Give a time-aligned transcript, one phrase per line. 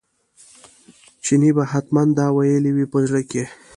[1.23, 3.43] چیني به حتمي دا ویلي وي په زړه کې.